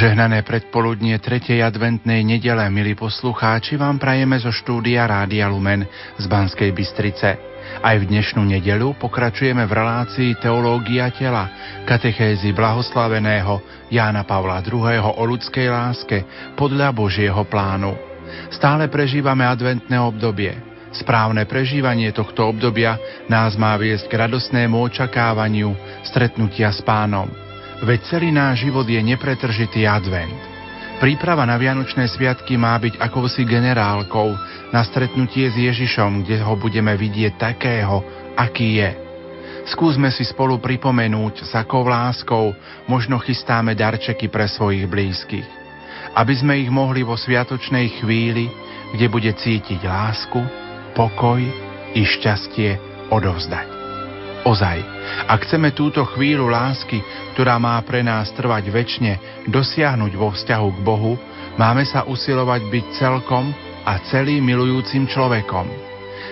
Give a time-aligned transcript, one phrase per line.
[0.00, 1.60] Požehnané predpoludnie 3.
[1.60, 5.84] adventnej nedele, milí poslucháči, vám prajeme zo štúdia Rádia Lumen
[6.16, 7.36] z Banskej Bystrice.
[7.84, 11.52] Aj v dnešnú nedelu pokračujeme v relácii Teológia tela,
[11.84, 13.60] katechézy blahoslaveného
[13.92, 14.88] Jána Pavla II.
[15.04, 16.24] o ľudskej láske
[16.56, 17.92] podľa Božieho plánu.
[18.56, 20.56] Stále prežívame adventné obdobie.
[20.96, 22.96] Správne prežívanie tohto obdobia
[23.28, 25.76] nás má viesť k radosnému očakávaniu
[26.08, 27.28] stretnutia s pánom–
[27.80, 30.36] Veď celý náš život je nepretržitý advent.
[31.00, 34.36] Príprava na Vianočné sviatky má byť akousi generálkou
[34.68, 38.04] na stretnutie s Ježišom, kde ho budeme vidieť takého,
[38.36, 38.90] aký je.
[39.72, 42.52] Skúsme si spolu pripomenúť, s akou láskou
[42.84, 45.48] možno chystáme darčeky pre svojich blízkych.
[46.20, 48.52] Aby sme ich mohli vo sviatočnej chvíli,
[48.92, 50.40] kde bude cítiť lásku,
[50.92, 51.40] pokoj
[51.96, 52.76] i šťastie
[53.08, 53.79] odovzdať.
[54.40, 54.78] Ozaj,
[55.28, 57.04] ak chceme túto chvíľu lásky,
[57.36, 59.12] ktorá má pre nás trvať väčšine,
[59.52, 61.20] dosiahnuť vo vzťahu k Bohu,
[61.60, 63.52] máme sa usilovať byť celkom
[63.84, 65.68] a celým milujúcim človekom.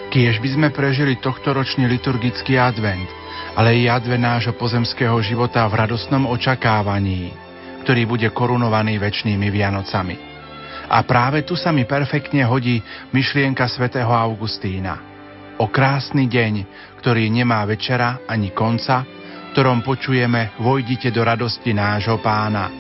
[0.09, 3.13] Kiež by sme prežili tohtoročný liturgický advent,
[3.53, 7.29] ale i advent nášho pozemského života v radosnom očakávaní,
[7.85, 10.17] ktorý bude korunovaný väčšnými Vianocami.
[10.89, 12.81] A práve tu sa mi perfektne hodí
[13.13, 15.05] myšlienka svätého Augustína–
[15.59, 16.55] o krásny deň,
[17.03, 19.03] ktorý nemá večera ani konca,
[19.53, 22.71] ktorom počujeme vojdite do radosti nášho pána.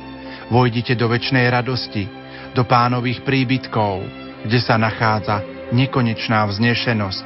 [0.49, 2.06] Vojdite do väčšnej radosti,
[2.55, 4.06] do pánových príbytkov,
[4.47, 5.43] kde sa nachádza
[5.75, 7.25] nekonečná vznešenosť,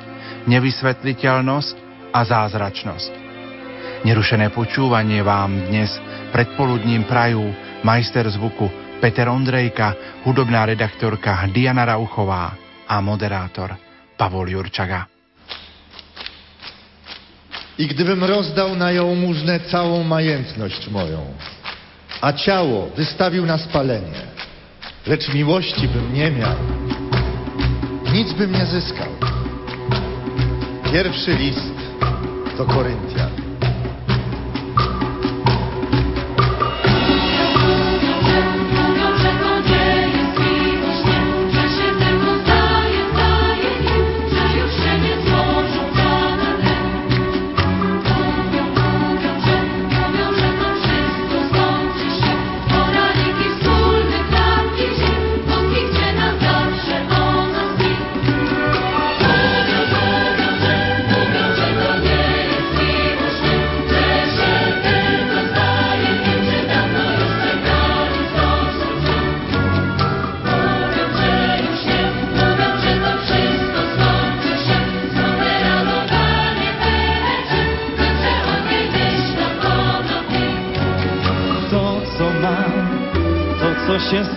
[0.48, 1.76] nevysvetliteľnosť
[2.10, 3.12] a zázračnosť.
[4.02, 5.94] Nerušené počúvanie vám dnes
[6.34, 7.54] predpoludním prajú
[7.86, 12.54] majster zvuku Peter Ondrejka, hudobná redaktorka Diana Rauchová
[12.88, 13.74] a moderátor
[14.18, 15.11] Pavol Jurčaga.
[17.78, 21.18] I gdybym rozdał na jałmużnę całą majętność moją,
[22.20, 24.22] a ciało wystawił na spalenie,
[25.06, 26.56] lecz miłości bym nie miał,
[28.12, 29.08] nic bym nie zyskał.
[30.92, 31.74] Pierwszy list
[32.58, 33.41] do Koryntian.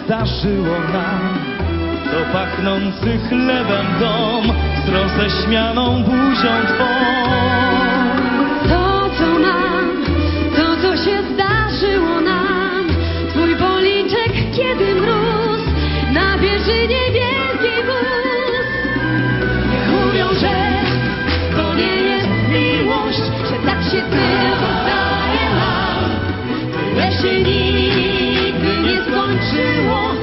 [0.06, 1.40] Zdarzyło nam.
[2.06, 4.44] To pachnący chlebem dom
[4.86, 6.86] Z roześmianą buzią Twą.
[8.70, 10.04] To, co mam,
[10.56, 12.88] to, co się zdarzyło nam.
[13.30, 15.62] Twój policzek, kiedy mróz
[16.14, 18.66] Na wieżynie wielkiej wóz.
[19.72, 20.56] Niech mówią, że
[21.58, 26.10] to nie jest miłość Że tak się tylko zdaje nam.
[26.74, 28.15] Tyle się nigdy
[29.26, 30.15] 放弃我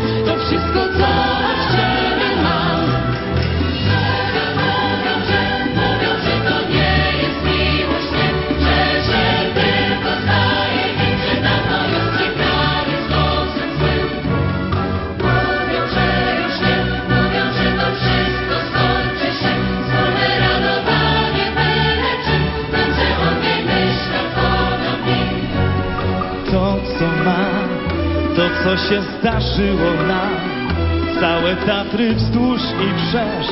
[28.65, 30.63] co się zdarzyło nam
[31.21, 33.47] Całe Tatry wzdłuż i wszerz,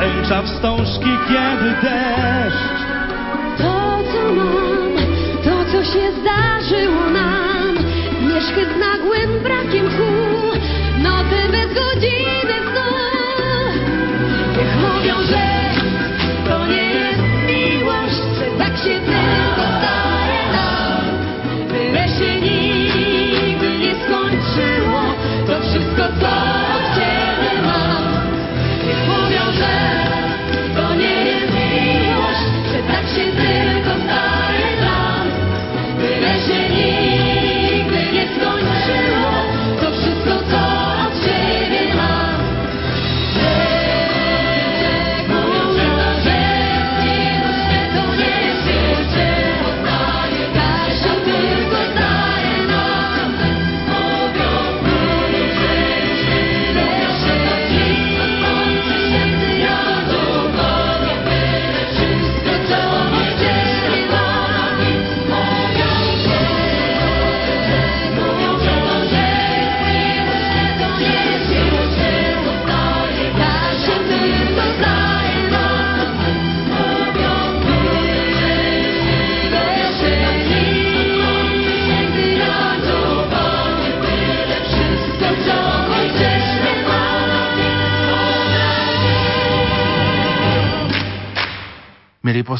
[0.00, 2.80] tęcza wstążki, kiedy deszcz.
[3.58, 4.92] To, co mam,
[5.44, 6.39] to, co się zdarzyło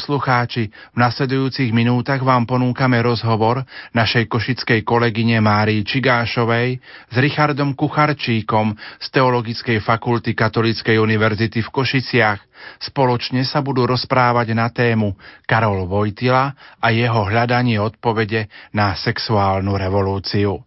[0.01, 3.61] poslucháči, v nasledujúcich minútach vám ponúkame rozhovor
[3.93, 12.41] našej košickej kolegyne Márii Čigášovej s Richardom Kucharčíkom z Teologickej fakulty Katolíckej univerzity v Košiciach.
[12.81, 15.13] Spoločne sa budú rozprávať na tému
[15.45, 16.49] Karol Vojtila
[16.81, 20.57] a jeho hľadanie odpovede na sexuálnu revolúciu.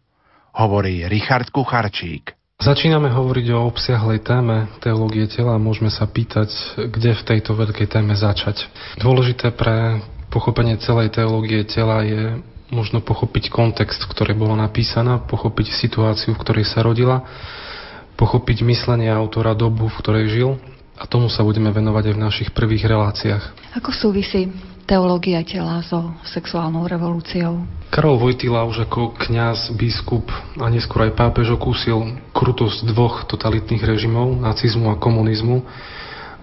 [0.55, 2.44] Hovorí Richard Kucharčík.
[2.63, 7.91] Začíname hovoriť o obsiahlej téme teológie tela a môžeme sa pýtať, kde v tejto veľkej
[7.91, 8.71] téme začať.
[9.03, 9.99] Dôležité pre
[10.31, 12.39] pochopenie celej teológie tela je
[12.71, 17.27] možno pochopiť kontext, v ktorej bola napísaná, pochopiť situáciu, v ktorej sa rodila,
[18.15, 20.51] pochopiť myslenie autora dobu, v ktorej žil
[20.95, 23.75] a tomu sa budeme venovať aj v našich prvých reláciách.
[23.75, 24.47] Ako súvisí
[24.85, 27.65] teológia tela so sexuálnou revolúciou.
[27.89, 30.29] Karol Vojtila už ako kňaz, biskup
[30.61, 35.65] a neskôr aj pápež okúsil krutosť dvoch totalitných režimov, nacizmu a komunizmu,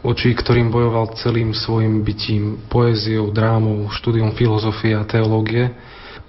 [0.02, 5.70] voči ktorým bojoval celým svojim bytím, poéziou, drámou, štúdiom filozofie a teológie.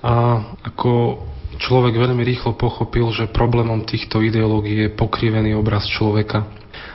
[0.04, 1.22] A ako
[1.62, 6.44] človek veľmi rýchlo pochopil, že problémom týchto ideológií je pokrivený obraz človeka.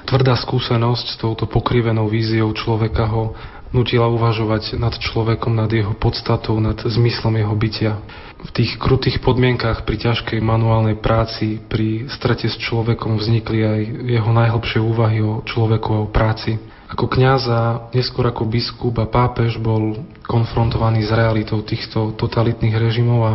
[0.07, 3.35] Tvrdá skúsenosť s touto pokrivenou víziou človeka ho
[3.75, 7.93] nutila uvažovať nad človekom, nad jeho podstatou, nad zmyslom jeho bytia.
[8.37, 13.79] V tých krutých podmienkách pri ťažkej manuálnej práci, pri strete s človekom vznikli aj
[14.13, 16.55] jeho najhlbšie úvahy o človeku a o práci.
[16.87, 17.61] Ako kňaz a
[17.91, 23.33] neskôr ako biskup a pápež bol konfrontovaný s realitou týchto totalitných režimov a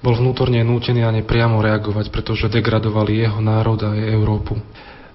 [0.00, 4.56] bol vnútorne nútený a nepriamo reagovať, pretože degradovali jeho národ a Európu.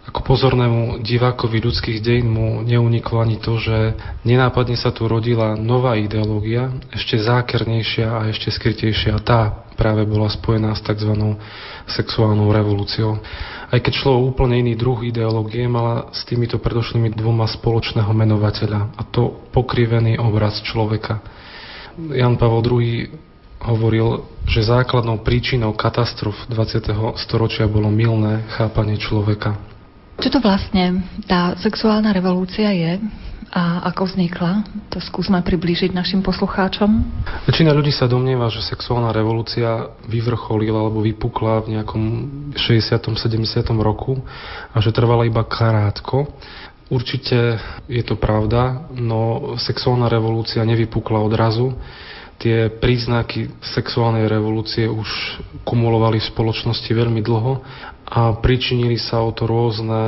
[0.05, 5.97] Ako pozornému divákovi ľudských dejín mu neuniklo ani to, že nenápadne sa tu rodila nová
[5.97, 9.17] ideológia, ešte zákernejšia a ešte skrytejšia.
[9.25, 11.09] Tá práve bola spojená s tzv.
[11.89, 13.17] sexuálnou revolúciou.
[13.73, 18.93] Aj keď šlo o úplne iný druh ideológie, mala s týmito predošlými dvoma spoločného menovateľa,
[18.95, 21.19] a to pokrivený obraz človeka.
[21.97, 23.09] Jan Pavel II
[23.65, 26.93] hovoril, že základnou príčinou katastrof 20.
[27.17, 29.74] storočia bolo milné chápanie človeka.
[30.15, 33.03] Čo to vlastne tá sexuálna revolúcia je
[33.55, 34.67] a ako vznikla?
[34.91, 36.87] To skúsme priblížiť našim poslucháčom.
[37.47, 42.03] Väčšina ľudí sa domnieva, že sexuálna revolúcia vyvrcholila alebo vypukla v nejakom
[42.55, 43.15] 60.
[43.15, 43.63] 70.
[43.79, 44.19] roku
[44.71, 46.31] a že trvala iba krátko.
[46.87, 47.59] Určite
[47.89, 51.73] je to pravda, no sexuálna revolúcia nevypukla odrazu
[52.35, 55.07] tie príznaky sexuálnej revolúcie už
[55.63, 57.63] kumulovali v spoločnosti veľmi dlho
[58.05, 60.01] a pričinili sa o to rôzne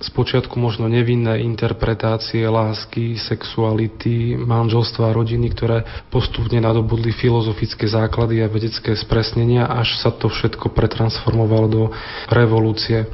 [0.00, 8.48] spočiatku možno nevinné interpretácie lásky, sexuality, manželstva a rodiny, ktoré postupne nadobudli filozofické základy a
[8.48, 11.82] vedecké spresnenia, až sa to všetko pretransformovalo do
[12.32, 13.04] revolúcie.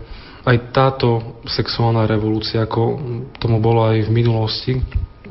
[0.47, 3.03] Aj táto sexuálna revolúcia, ako
[3.43, 4.73] tomu bolo aj v minulosti,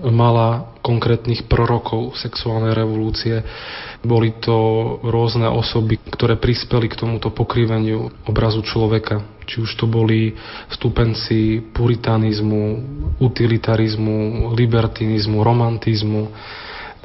[0.04, 3.42] mala konkrétnych prorokov sexuálnej revolúcie.
[4.06, 4.54] Boli to
[5.02, 9.26] rôzne osoby, ktoré prispeli k tomuto pokriveniu obrazu človeka.
[9.50, 10.38] Či už to boli
[10.70, 12.62] stupenci puritanizmu,
[13.18, 16.30] utilitarizmu, libertinizmu, romantizmu,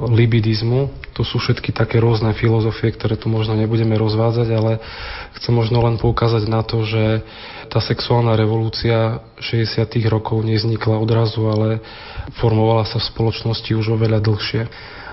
[0.05, 0.93] libidizmu.
[1.17, 4.71] To sú všetky také rôzne filozofie, ktoré tu možno nebudeme rozvádzať, ale
[5.37, 7.25] chcem možno len poukázať na to, že
[7.71, 9.87] tá sexuálna revolúcia 60.
[10.11, 11.79] rokov neznikla odrazu, ale
[12.43, 14.67] formovala sa v spoločnosti už oveľa dlhšie.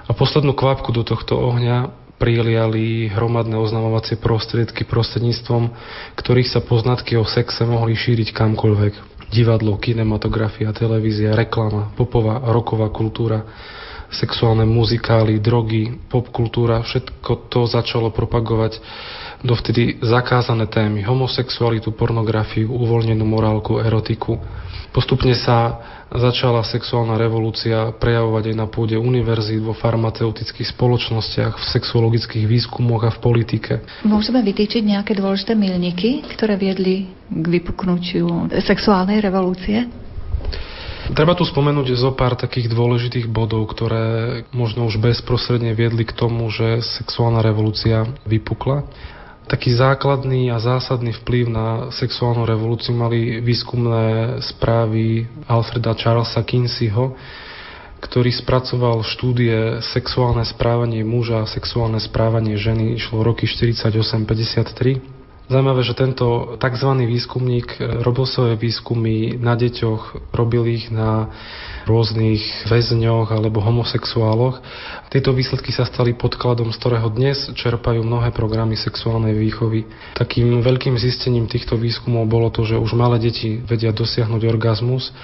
[0.09, 5.71] A poslednú kvapku do tohto ohňa priliali hromadné oznamovacie prostriedky prostredníctvom,
[6.19, 8.95] ktorých sa poznatky o sexe mohli šíriť kamkoľvek.
[9.31, 13.47] Divadlo, kinematografia, televízia, reklama, popová roková kultúra
[14.09, 18.81] sexuálne muzikály, drogy, popkultúra, všetko to začalo propagovať
[19.43, 24.39] dovtedy zakázané témy, homosexualitu, pornografiu, uvoľnenú morálku, erotiku.
[24.89, 25.79] Postupne sa
[26.09, 33.13] začala sexuálna revolúcia prejavovať aj na pôde univerzít, vo farmaceutických spoločnostiach, v sexuologických výskumoch a
[33.13, 33.73] v politike.
[34.09, 39.85] Môžeme vytýčiť nejaké dôležité milníky, ktoré viedli k vypuknutiu sexuálnej revolúcie?
[41.09, 46.53] Treba tu spomenúť zo pár takých dôležitých bodov, ktoré možno už bezprostredne viedli k tomu,
[46.53, 48.85] že sexuálna revolúcia vypukla.
[49.49, 57.17] Taký základný a zásadný vplyv na sexuálnu revolúciu mali výskumné správy Alfreda Charlesa Kinseyho,
[58.05, 65.18] ktorý spracoval štúdie sexuálne správanie muža a sexuálne správanie ženy, išlo roky 48-53
[65.49, 66.91] Zaujímavé, že tento tzv.
[67.09, 71.33] výskumník e, robil svoje výskumy na deťoch, robil ich na
[71.89, 74.61] rôznych väzňoch alebo homosexuáloch.
[75.09, 79.89] Tieto výsledky sa stali podkladom, z ktorého dnes čerpajú mnohé programy sexuálnej výchovy.
[80.21, 85.17] Takým veľkým zistením týchto výskumov bolo to, že už malé deti vedia dosiahnuť orgazmus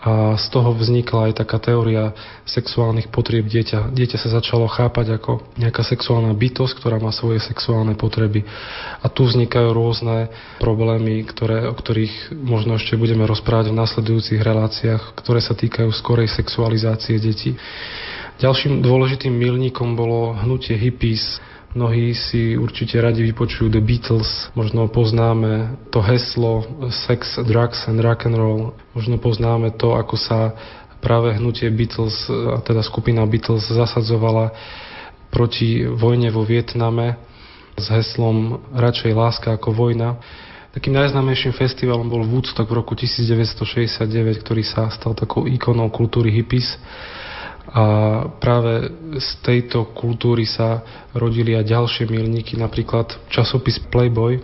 [0.00, 2.16] a z toho vznikla aj taká teória
[2.48, 3.92] sexuálnych potrieb dieťa.
[3.92, 8.48] Dieťa sa začalo chápať ako nejaká sexuálna bytosť, ktorá má svoje sexuálne potreby.
[9.04, 15.20] A tu vznikajú rôzne problémy, ktoré, o ktorých možno ešte budeme rozprávať v nasledujúcich reláciách,
[15.20, 17.60] ktoré sa týkajú skorej sexualizácie detí.
[18.40, 21.36] Ďalším dôležitým milníkom bolo hnutie hippies,
[21.70, 28.26] Mnohí si určite radi vypočujú The Beatles, možno poznáme to heslo Sex, Drugs and Rock
[28.26, 30.58] and Roll, možno poznáme to, ako sa
[30.98, 34.50] práve hnutie Beatles, a teda skupina Beatles zasadzovala
[35.30, 37.22] proti vojne vo Vietname
[37.78, 40.18] s heslom radšej láska ako vojna.
[40.74, 46.78] Takým najznámejším festivalom bol Woodstock v roku 1969, ktorý sa stal takou ikonou kultúry hippies.
[47.68, 47.84] A
[48.40, 48.88] práve
[49.20, 50.80] z tejto kultúry sa
[51.12, 54.40] rodili aj ďalšie milníky, napríklad časopis Playboy,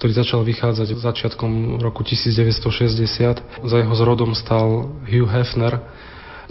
[0.00, 3.66] ktorý začal vychádzať začiatkom roku 1960.
[3.66, 5.76] Za jeho zrodom stal Hugh Hefner.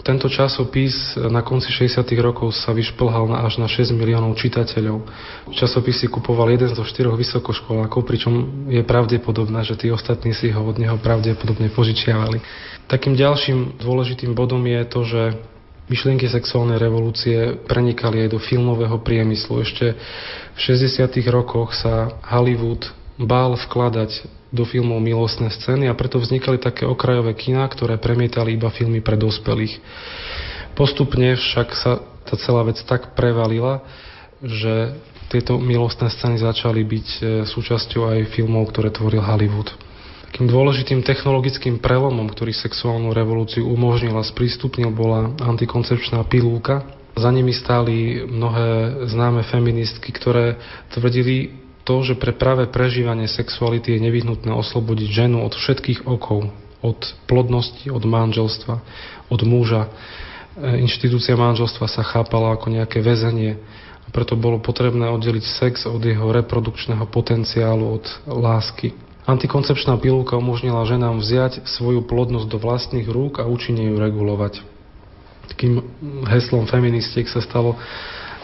[0.00, 2.00] Tento časopis na konci 60.
[2.24, 5.04] rokov sa vyšplhal na až na 6 miliónov čitateľov.
[5.52, 10.62] Časopis si kupoval jeden zo štyroch vysokoškolákov, pričom je pravdepodobné, že tí ostatní si ho
[10.64, 12.40] od neho pravdepodobne požičiavali.
[12.88, 15.22] Takým ďalším dôležitým bodom je to, že
[15.90, 19.66] myšlienky sexuálnej revolúcie prenikali aj do filmového priemyslu.
[19.66, 19.98] Ešte
[20.54, 21.10] v 60.
[21.34, 22.86] rokoch sa Hollywood
[23.18, 28.70] bál vkladať do filmov milostné scény a preto vznikali také okrajové kina, ktoré premietali iba
[28.70, 29.82] filmy pre dospelých.
[30.78, 33.82] Postupne však sa tá celá vec tak prevalila,
[34.38, 34.94] že
[35.30, 39.70] tieto milostné scény začali byť e, súčasťou aj filmov, ktoré tvoril Hollywood.
[40.30, 46.86] Takým dôležitým technologickým prelomom, ktorý sexuálnu revolúciu umožnil a sprístupnil, bola antikoncepčná pilulka.
[47.18, 50.54] Za nimi stáli mnohé známe feministky, ktoré
[50.94, 56.46] tvrdili to, že pre práve prežívanie sexuality je nevyhnutné oslobodiť ženu od všetkých okov,
[56.78, 58.74] od plodnosti, od manželstva,
[59.26, 59.90] od muža.
[60.54, 63.58] E, inštitúcia manželstva sa chápala ako nejaké väzenie
[64.10, 69.09] preto bolo potrebné oddeliť sex od jeho reprodukčného potenciálu, od lásky.
[69.30, 74.58] Antikoncepčná pilulka umožnila ženám vziať svoju plodnosť do vlastných rúk a účinne ju regulovať.
[75.54, 75.86] Takým
[76.26, 77.78] heslom feministiek sa stalo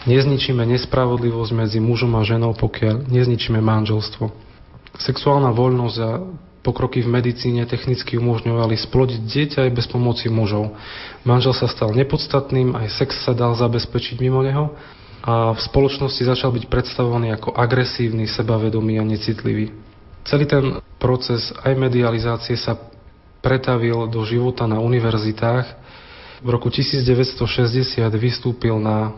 [0.07, 4.31] nezničíme nespravodlivosť medzi mužom a ženou, pokiaľ nezničíme manželstvo.
[4.95, 6.23] Sexuálna voľnosť a
[6.63, 10.71] pokroky v medicíne technicky umožňovali splodiť dieťa aj bez pomoci mužov.
[11.27, 14.71] Manžel sa stal nepodstatným, aj sex sa dal zabezpečiť mimo neho
[15.19, 19.86] a v spoločnosti začal byť predstavovaný ako agresívny, sebavedomý a necitlivý.
[20.27, 22.75] Celý ten proces aj medializácie sa
[23.39, 25.65] pretavil do života na univerzitách.
[26.43, 29.15] V roku 1960 vystúpil na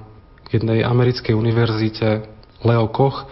[0.54, 2.30] jednej americkej univerzite
[2.62, 3.26] Leo Koch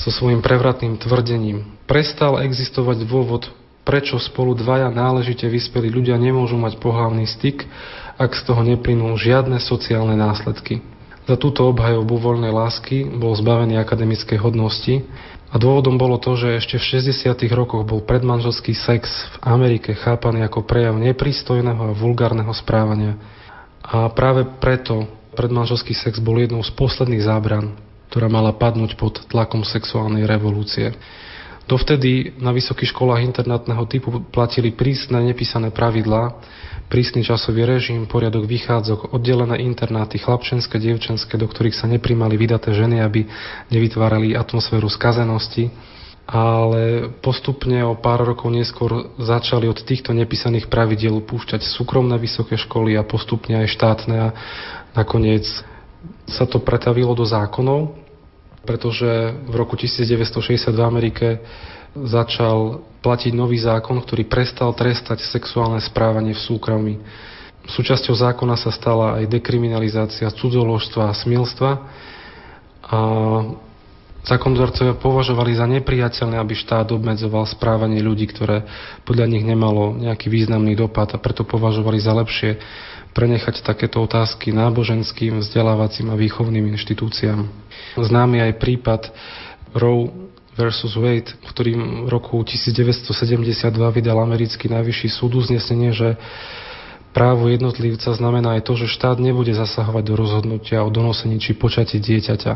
[0.00, 1.76] so svojím prevratným tvrdením.
[1.84, 3.52] Prestal existovať dôvod,
[3.84, 7.68] prečo spolu dvaja náležite vyspelí ľudia nemôžu mať pohlavný styk,
[8.16, 10.80] ak z toho neplynú žiadne sociálne následky.
[11.28, 15.04] Za túto obhajobu voľnej lásky bol zbavený akademickej hodnosti
[15.52, 17.28] a dôvodom bolo to, že ešte v 60.
[17.52, 19.04] rokoch bol predmanželský sex
[19.36, 23.20] v Amerike chápaný ako prejav neprístojného a vulgárneho správania.
[23.84, 25.04] A práve preto
[25.36, 27.76] predmanželský sex bol jednou z posledných zábran,
[28.08, 30.96] ktorá mala padnúť pod tlakom sexuálnej revolúcie.
[31.62, 36.34] Dovtedy na vysokých školách internátneho typu platili prísne nepísané pravidlá,
[36.90, 43.00] prísny časový režim, poriadok vychádzok, oddelené internáty, chlapčenské, dievčenské, do ktorých sa neprimali vydaté ženy,
[43.00, 43.24] aby
[43.70, 45.70] nevytvárali atmosféru skazenosti.
[46.22, 52.94] Ale postupne o pár rokov neskôr začali od týchto nepísaných pravidiel púšťať súkromné vysoké školy
[52.94, 54.28] a postupne aj štátne a
[54.94, 55.42] nakoniec
[56.26, 58.01] sa to pretavilo do zákonov,
[58.62, 61.42] pretože v roku 1960 v Amerike
[61.92, 66.94] začal platiť nový zákon, ktorý prestal trestať sexuálne správanie v súkromí.
[67.62, 71.70] Súčasťou zákona sa stala aj dekriminalizácia cudzoložstva a smilstva
[72.82, 72.98] a
[74.26, 78.66] zákonodárcovia považovali za nepriateľné, aby štát obmedzoval správanie ľudí, ktoré
[79.06, 82.58] podľa nich nemalo nejaký významný dopad a preto považovali za lepšie
[83.12, 87.44] prenechať takéto otázky náboženským, vzdelávacím a výchovným inštitúciám.
[88.00, 89.02] Známy aj prípad
[89.76, 96.20] Roe versus Wade, v ktorým roku 1972 vydal americký najvyšší súd uznesenie, že
[97.16, 102.00] právo jednotlivca znamená aj to, že štát nebude zasahovať do rozhodnutia o donosení či počati
[102.00, 102.54] dieťaťa.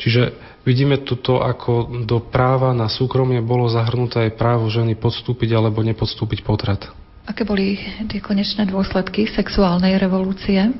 [0.00, 0.22] Čiže
[0.64, 6.40] vidíme tuto, ako do práva na súkromie bolo zahrnuté aj právo ženy podstúpiť alebo nepodstúpiť
[6.46, 6.88] potrat.
[7.28, 7.76] Aké boli
[8.08, 10.72] tie konečné dôsledky sexuálnej revolúcie?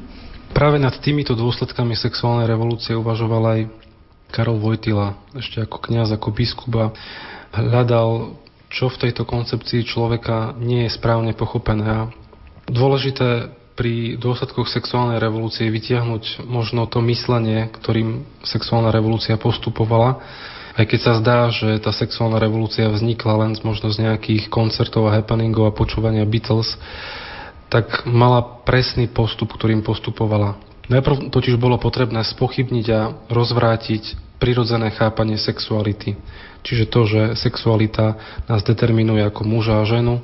[0.50, 3.61] Práve nad týmito dôsledkami sexuálnej revolúcie uvažoval aj
[4.30, 6.94] Karol Vojtila, ešte ako kňaz, ako biskupa,
[7.50, 8.38] hľadal,
[8.70, 11.87] čo v tejto koncepcii človeka nie je správne pochopené.
[11.87, 12.02] A
[12.70, 20.23] Dôležité pri dôsledkoch sexuálnej revolúcie vytiahnuť možno to myslenie, ktorým sexuálna revolúcia postupovala.
[20.79, 25.15] Aj keď sa zdá, že tá sexuálna revolúcia vznikla len možno z nejakých koncertov a
[25.19, 26.79] happeningov a počúvania Beatles,
[27.71, 30.59] tak mala presný postup, ktorým postupovala.
[30.91, 33.00] Najprv totiž bolo potrebné spochybniť a
[33.31, 36.19] rozvrátiť prirodzené chápanie sexuality.
[36.67, 38.19] Čiže to, že sexualita
[38.50, 40.19] nás determinuje ako muža a ženu,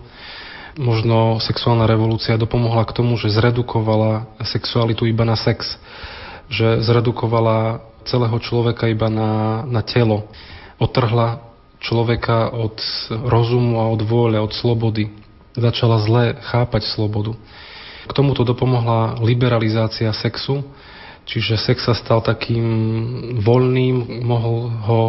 [0.77, 5.79] možno sexuálna revolúcia dopomohla k tomu, že zredukovala sexualitu iba na sex,
[6.53, 10.31] že zredukovala celého človeka iba na, na telo,
[10.79, 11.43] otrhla
[11.81, 12.79] človeka od
[13.11, 15.13] rozumu a od vôle, od slobody.
[15.57, 17.37] Začala zle chápať slobodu.
[18.07, 20.63] K tomuto dopomohla liberalizácia sexu,
[21.27, 22.65] čiže sex sa stal takým
[23.43, 25.03] voľným, mohol ho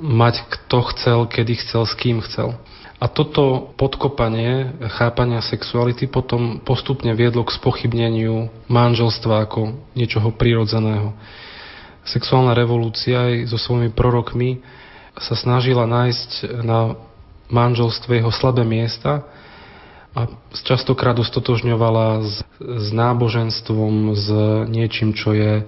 [0.00, 2.56] mať kto chcel, kedy chcel, s kým chcel.
[2.96, 11.12] A toto podkopanie chápania sexuality potom postupne viedlo k spochybneniu manželstva ako niečoho prirodzeného.
[12.06, 14.62] Sexuálna revolúcia aj so svojimi prorokmi
[15.18, 16.94] sa snažila nájsť na
[17.50, 19.26] manželstve jeho slabé miesta
[20.16, 24.26] a častokrát stotožňovala s, s náboženstvom, s
[24.70, 25.64] niečím, čo je e,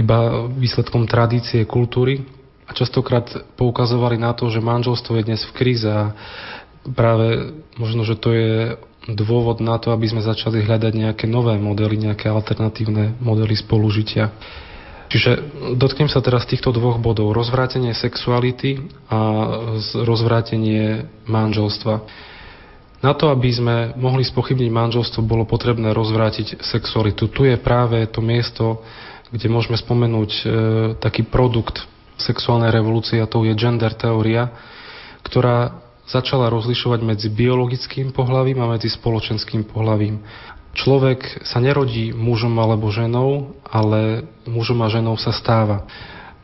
[0.00, 2.24] iba výsledkom tradície, kultúry
[2.64, 3.28] a častokrát
[3.60, 6.14] poukazovali na to, že manželstvo je dnes v kríze a
[6.94, 11.98] práve možno, že to je dôvod na to, aby sme začali hľadať nejaké nové modely,
[11.98, 14.32] nejaké alternatívne modely spolužitia.
[15.10, 15.30] Čiže
[15.74, 17.34] dotknem sa teraz týchto dvoch bodov.
[17.34, 18.78] Rozvrátenie sexuality
[19.10, 19.18] a
[20.06, 21.94] rozvrátenie manželstva.
[23.02, 27.26] Na to, aby sme mohli spochybniť manželstvo, bolo potrebné rozvrátiť sexualitu.
[27.32, 28.86] Tu je práve to miesto,
[29.34, 30.42] kde môžeme spomenúť e,
[31.02, 31.82] taký produkt
[32.20, 34.52] sexuálnej revolúcie a to je gender teória,
[35.24, 40.20] ktorá začala rozlišovať medzi biologickým pohlavím a medzi spoločenským pohlavím.
[40.70, 45.86] Človek sa nerodí mužom alebo ženou, ale mužom a ženou sa stáva.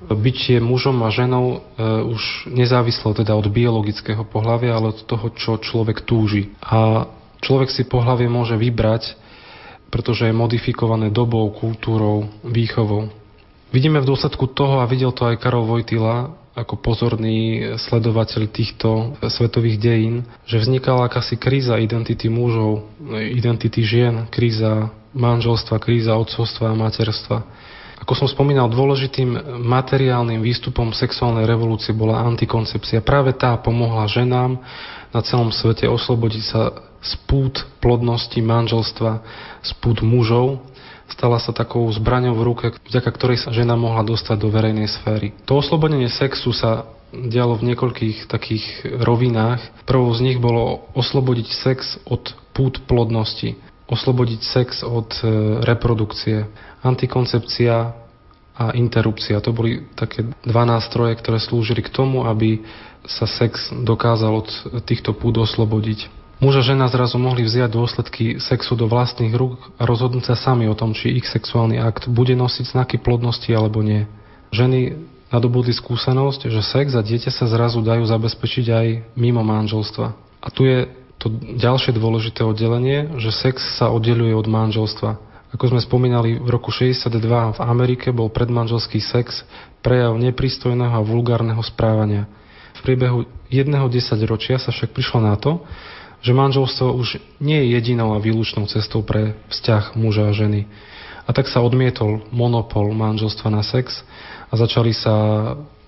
[0.07, 1.59] Bytie mužom a ženou e,
[2.11, 6.53] už nezávislo teda od biologického pohľavia, ale od toho, čo človek túži.
[6.61, 7.09] A
[7.41, 9.15] človek si pohlavie môže vybrať,
[9.89, 13.09] pretože je modifikované dobou, kultúrou, výchovou.
[13.71, 19.77] Vidíme v dôsledku toho, a videl to aj Karol Vojtila, ako pozorný sledovateľ týchto svetových
[19.77, 27.39] dejín, že vznikala akási kríza identity mužov, identity žien, kríza manželstva, kríza odcovstva a materstva.
[28.01, 33.05] Ako som spomínal, dôležitým materiálnym výstupom sexuálnej revolúcie bola antikoncepcia.
[33.05, 34.57] Práve tá pomohla ženám
[35.13, 39.21] na celom svete oslobodiť sa z pút plodnosti manželstva,
[39.61, 40.65] z pút mužov
[41.11, 45.33] stala sa takou zbraňou v ruke, vďaka ktorej sa žena mohla dostať do verejnej sféry.
[45.47, 48.65] To oslobodenie sexu sa dialo v niekoľkých takých
[49.01, 49.63] rovinách.
[49.87, 53.55] Prvou z nich bolo oslobodiť sex od pút plodnosti,
[53.87, 55.27] oslobodiť sex od e,
[55.63, 56.51] reprodukcie,
[56.83, 57.75] antikoncepcia
[58.57, 59.39] a interrupcia.
[59.45, 62.65] To boli také dva nástroje, ktoré slúžili k tomu, aby
[63.07, 64.49] sa sex dokázal od
[64.83, 66.26] týchto pút oslobodiť.
[66.37, 70.69] Muž a žena zrazu mohli vziať dôsledky sexu do vlastných rúk a rozhodnúť sa sami
[70.69, 74.05] o tom, či ich sexuálny akt bude nosiť znaky plodnosti alebo nie.
[74.53, 75.01] Ženy
[75.33, 80.07] nadobudli skúsenosť, že sex a dieťa sa zrazu dajú zabezpečiť aj mimo manželstva.
[80.45, 85.17] A tu je to ďalšie dôležité oddelenie, že sex sa oddeluje od manželstva.
[85.57, 87.17] Ako sme spomínali, v roku 62
[87.57, 89.41] v Amerike bol predmanželský sex
[89.81, 92.29] prejav nepristojného a vulgárneho správania.
[92.77, 95.65] V priebehu jedného desaťročia sa však prišlo na to,
[96.27, 100.67] že manželstvo už nie je jedinou a výlučnou cestou pre vzťah muža a ženy.
[101.23, 104.03] A tak sa odmietol monopol manželstva na sex
[104.51, 105.15] a začali sa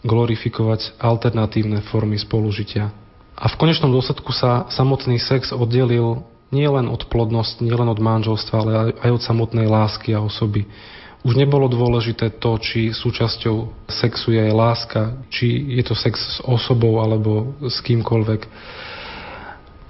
[0.07, 2.95] glorifikovať alternatívne formy spolužitia.
[3.35, 6.23] A v konečnom dôsledku sa samotný sex oddelil
[6.55, 10.71] nielen od plodnosti, nielen od manželstva, ale aj od samotnej lásky a osoby.
[11.27, 15.03] Už nebolo dôležité to, či súčasťou sexu je aj láska,
[15.35, 18.47] či je to sex s osobou alebo s kýmkoľvek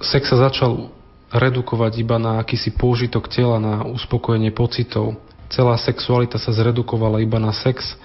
[0.02, 0.90] sex sa začal
[1.28, 5.20] redukovať iba na akýsi pôžitok tela, na uspokojenie pocitov.
[5.52, 7.96] Celá sexualita sa zredukovala iba na sex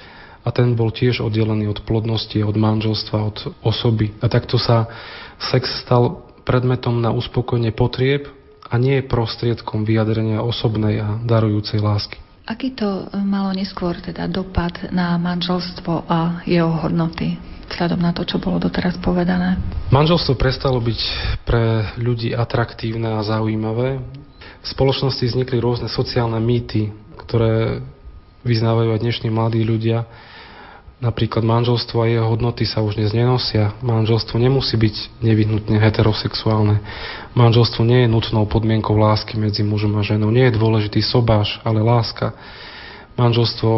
[0.43, 4.11] a ten bol tiež oddelený od plodnosti, od manželstva, od osoby.
[4.19, 4.91] A takto sa
[5.39, 8.27] sex stal predmetom na uspokojenie potrieb
[8.67, 12.19] a nie prostriedkom vyjadrenia osobnej a darujúcej lásky.
[12.43, 17.39] Aký to malo neskôr teda dopad na manželstvo a jeho hodnoty?
[17.73, 19.57] Vzhľadom na to, čo bolo doteraz povedané?
[19.89, 20.99] Manželstvo prestalo byť
[21.41, 23.97] pre ľudí atraktívne a zaujímavé.
[24.63, 26.93] V spoločnosti vznikli rôzne sociálne mýty,
[27.25, 27.81] ktoré
[28.45, 30.05] vyznávajú aj dnešní mladí ľudia.
[31.03, 33.75] Napríklad manželstvo a jeho hodnoty sa už dnes nenosia.
[33.83, 36.79] Manželstvo nemusí byť nevyhnutne heterosexuálne.
[37.35, 40.31] Manželstvo nie je nutnou podmienkou lásky medzi mužom a ženou.
[40.31, 42.31] Nie je dôležitý sobáš, ale láska.
[43.13, 43.71] Manželstvo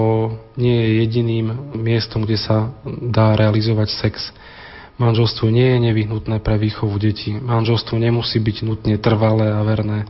[0.56, 4.32] nie je jediným miestom, kde sa dá realizovať sex.
[4.96, 7.36] Manželstvo nie je nevyhnutné pre výchovu detí.
[7.36, 10.08] Manželstvo nemusí byť nutne trvalé a verné.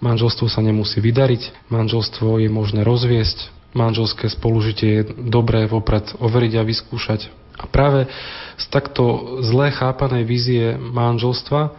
[0.00, 1.68] Manželstvo sa nemusí vydariť.
[1.68, 7.20] Manželstvo je možné rozviesť manželské spolužitie je dobré vopred overiť a vyskúšať.
[7.60, 8.08] A práve
[8.56, 11.72] z takto zlé chápanej vízie manželstva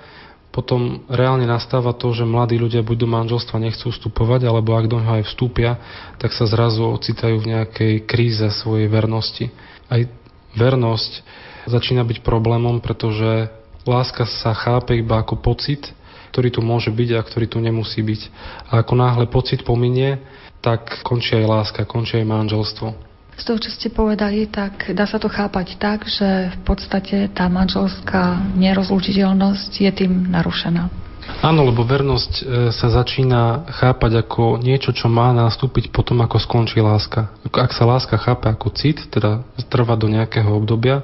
[0.53, 5.01] potom reálne nastáva to, že mladí ľudia buď do manželstva nechcú vstupovať, alebo ak do
[5.01, 5.81] neho aj vstúpia,
[6.21, 9.49] tak sa zrazu ocitajú v nejakej kríze svojej vernosti.
[9.89, 10.05] Aj
[10.53, 11.25] vernosť
[11.65, 13.49] začína byť problémom, pretože
[13.89, 15.89] láska sa chápe iba ako pocit,
[16.29, 18.21] ktorý tu môže byť a ktorý tu nemusí byť.
[18.69, 20.21] A ako náhle pocit pominie,
[20.61, 23.12] tak končí aj láska, končí aj manželstvo.
[23.33, 27.49] Z toho, čo ste povedali, tak dá sa to chápať tak, že v podstate tá
[27.49, 31.03] manželská nerozlučiteľnosť je tým narušená.
[31.43, 36.79] Áno, lebo vernosť e, sa začína chápať ako niečo, čo má nastúpiť potom, ako skončí
[36.79, 37.31] láska.
[37.51, 41.03] Ak sa láska chápe ako cit, teda trvá do nejakého obdobia, e,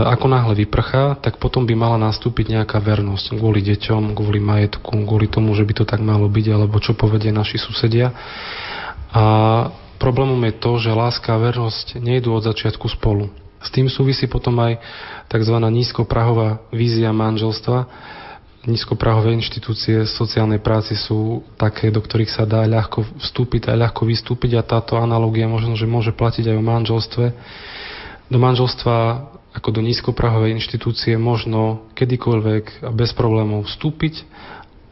[0.00, 5.28] ako náhle vyprchá, tak potom by mala nastúpiť nejaká vernosť kvôli deťom, kvôli majetku, kvôli
[5.28, 8.12] tomu, že by to tak malo byť, alebo čo povedia naši susedia.
[9.10, 9.24] A
[10.00, 13.28] problémom je to, že láska a vernosť nejdú od začiatku spolu.
[13.60, 14.80] S tým súvisí potom aj
[15.28, 15.56] tzv.
[15.60, 17.84] nízkoprahová vízia manželstva.
[18.64, 24.56] Nízkoprahové inštitúcie sociálnej práci sú také, do ktorých sa dá ľahko vstúpiť a ľahko vystúpiť
[24.56, 27.26] a táto analogia možno, že môže platiť aj o manželstve.
[28.32, 28.96] Do manželstva
[29.52, 34.24] ako do nízkoprahovej inštitúcie možno kedykoľvek a bez problémov vstúpiť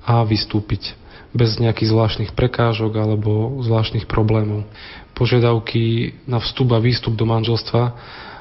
[0.04, 0.96] a vystúpiť
[1.36, 4.64] bez nejakých zvláštnych prekážok alebo zvláštnych problémov.
[5.12, 7.82] Požiadavky na vstup a výstup do manželstva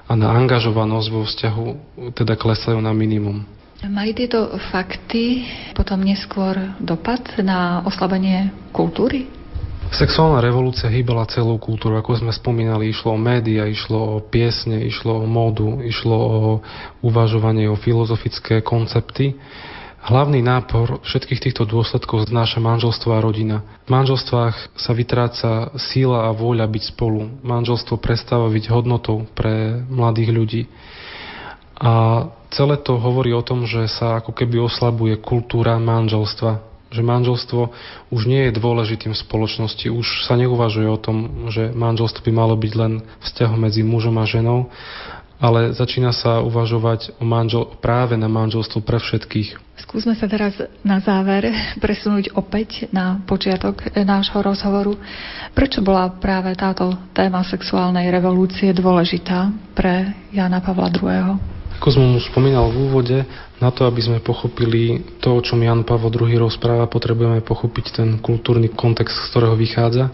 [0.08, 1.66] a na angažovanosť vo vzťahu
[2.16, 3.44] teda klesajú na minimum.
[3.86, 5.46] Mali tieto fakty
[5.78, 9.30] potom neskôr dopad na oslabenie kultúry?
[9.88, 15.24] Sexuálna revolúcia hýbala celú kultúru, ako sme spomínali, išlo o média, išlo o piesne, išlo
[15.24, 16.40] o módu, išlo o
[17.06, 19.38] uvažovanie o filozofické koncepty
[19.98, 23.66] Hlavný nápor všetkých týchto dôsledkov znáša manželstvo a rodina.
[23.90, 27.42] V manželstvách sa vytráca síla a vôľa byť spolu.
[27.42, 30.62] Manželstvo prestáva byť hodnotou pre mladých ľudí.
[31.82, 36.62] A celé to hovorí o tom, že sa ako keby oslabuje kultúra manželstva.
[36.88, 37.62] Že manželstvo
[38.14, 39.92] už nie je dôležitým v spoločnosti.
[39.92, 44.26] Už sa neuvažuje o tom, že manželstvo by malo byť len vzťahom medzi mužom a
[44.30, 44.70] ženou,
[45.38, 49.80] ale začína sa uvažovať o manžel, práve na manželstvo pre všetkých.
[49.86, 54.98] Skúsme sa teraz na záver presunúť opäť na počiatok nášho rozhovoru.
[55.54, 61.38] Prečo bola práve táto téma sexuálnej revolúcie dôležitá pre Jana Pavla II?
[61.78, 63.18] Ako som už spomínal v úvode,
[63.62, 68.10] na to, aby sme pochopili to, o čom Jan Pavel II rozpráva, potrebujeme pochopiť ten
[68.18, 70.10] kultúrny kontext, z ktorého vychádza.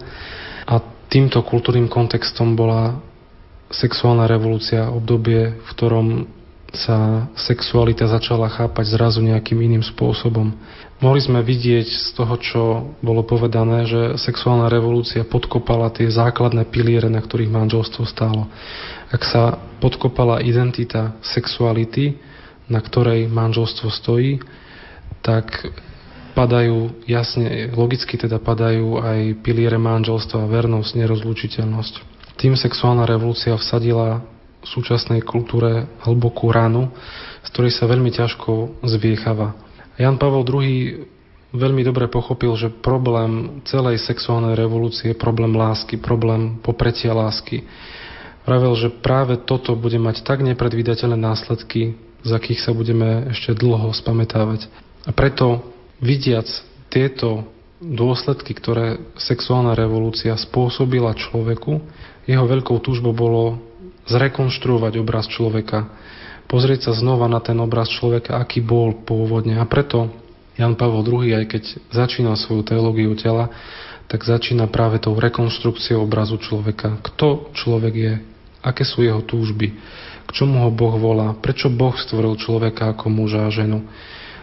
[0.68, 3.00] A týmto kultúrnym kontextom bola
[3.72, 6.08] sexuálna revolúcia, obdobie, v ktorom
[6.74, 10.50] sa sexualita začala chápať zrazu nejakým iným spôsobom.
[10.98, 12.62] Mohli sme vidieť z toho, čo
[12.98, 18.50] bolo povedané, že sexuálna revolúcia podkopala tie základné piliere, na ktorých manželstvo stálo.
[19.14, 22.18] Ak sa podkopala identita sexuality,
[22.66, 24.42] na ktorej manželstvo stojí,
[25.22, 25.46] tak
[26.34, 32.13] padajú, jasne, logicky teda padajú aj piliere manželstva, vernosť, nerozlučiteľnosť.
[32.34, 34.22] Tým sexuálna revolúcia vsadila
[34.64, 36.90] v súčasnej kultúre hlbokú ranu,
[37.44, 39.52] z ktorej sa veľmi ťažko zviechava.
[40.00, 40.68] Jan Pavel II
[41.54, 47.62] veľmi dobre pochopil, že problém celej sexuálnej revolúcie je problém lásky, problém popretia lásky.
[48.44, 53.94] Vravel, že práve toto bude mať tak nepredvídateľné následky, z akých sa budeme ešte dlho
[53.94, 54.66] spametávať.
[55.04, 55.62] A preto
[56.02, 56.48] vidiac
[56.88, 57.46] tieto
[57.80, 61.84] dôsledky, ktoré sexuálna revolúcia spôsobila človeku,
[62.24, 63.60] jeho veľkou túžbou bolo
[64.08, 65.88] zrekonštruovať obraz človeka,
[66.48, 69.56] pozrieť sa znova na ten obraz človeka, aký bol pôvodne.
[69.56, 70.12] A preto
[70.54, 73.50] Jan Pavel II, aj keď začína svoju teológiu tela,
[74.06, 77.00] tak začína práve tou rekonštrukciou obrazu človeka.
[77.00, 78.14] Kto človek je?
[78.60, 79.72] Aké sú jeho túžby?
[80.24, 81.36] K čomu ho Boh volá?
[81.36, 83.84] Prečo Boh stvoril človeka ako muža a ženu?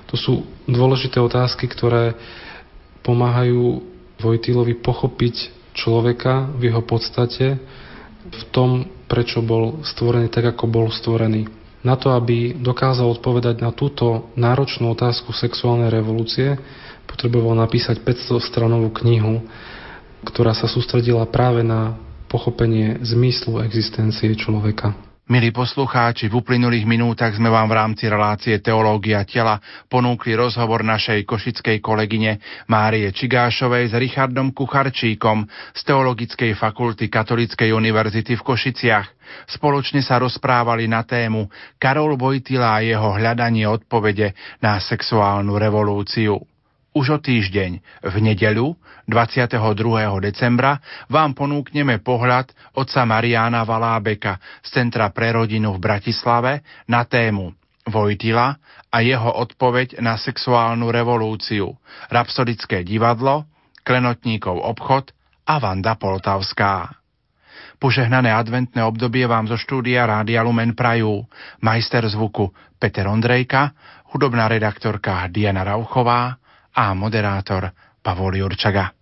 [0.10, 0.34] To sú
[0.68, 2.18] dôležité otázky, ktoré
[3.02, 3.82] pomáhajú
[4.22, 7.60] Vojtilovi pochopiť človeka v jeho podstate,
[8.32, 11.50] v tom, prečo bol stvorený tak, ako bol stvorený.
[11.82, 16.54] Na to, aby dokázal odpovedať na túto náročnú otázku sexuálnej revolúcie,
[17.10, 19.42] potreboval napísať 500 stranovú knihu,
[20.22, 21.98] ktorá sa sústredila práve na
[22.30, 25.11] pochopenie zmyslu existencie človeka.
[25.32, 31.24] Milí poslucháči, v uplynulých minútach sme vám v rámci relácie Teológia tela ponúkli rozhovor našej
[31.24, 39.08] košickej kolegyne Márie Čigášovej s Richardom Kucharčíkom z Teologickej fakulty Katolíckej univerzity v Košiciach.
[39.48, 41.48] Spoločne sa rozprávali na tému
[41.80, 46.51] Karol Vojtila a jeho hľadanie odpovede na sexuálnu revolúciu.
[46.92, 48.76] Už o týždeň, v nedeľu
[49.08, 49.56] 22.
[50.20, 57.56] decembra, vám ponúkneme pohľad otca Mariána Valábeka z Centra pre rodinu v Bratislave na tému
[57.88, 58.60] Vojtila
[58.92, 61.72] a jeho odpoveď na sexuálnu revolúciu,
[62.12, 63.48] Rapsodické divadlo,
[63.88, 65.16] Klenotníkov obchod
[65.48, 66.92] a Vanda Poltavská.
[67.80, 71.24] Požehnané adventné obdobie vám zo štúdia Rádia Lumen Prajú
[71.64, 73.72] majster zvuku Peter Ondrejka,
[74.12, 76.42] hudobná redaktorka Diana Rauchová,
[76.74, 78.94] a moderátor Pavol Jurčaga.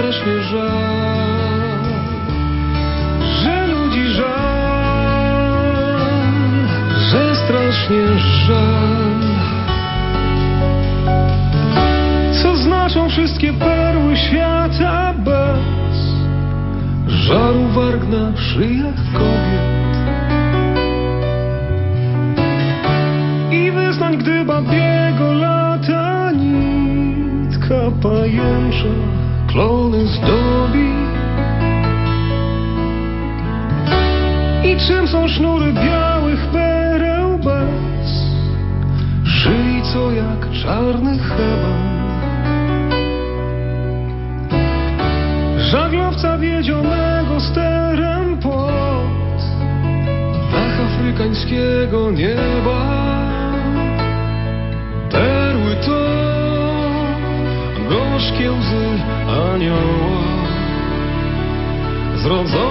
[0.00, 1.84] żal,
[3.42, 5.52] że ludzi żal,
[7.10, 9.20] że strasznie żal.
[12.42, 15.96] Co znaczą wszystkie perły świata bez
[17.06, 19.96] żaru warg na szyjach kobiet?
[23.52, 29.19] I wyznań, gdy babiego lata nitka pajęcza
[29.52, 30.90] klony zdobi.
[34.64, 38.10] I czym są sznury białych pereł bez?
[39.24, 41.90] Szyi co jak czarny heban.
[45.58, 49.40] Żaglowca wiedzionego sterem pod
[50.52, 53.19] dach afrykańskiego nieba.
[62.32, 62.69] Oh.